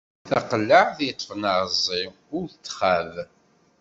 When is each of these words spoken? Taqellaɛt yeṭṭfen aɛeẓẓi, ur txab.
Taqellaɛt 0.27 0.97
yeṭṭfen 1.07 1.43
aɛeẓẓi, 1.51 2.03
ur 2.37 2.47
txab. 2.63 3.13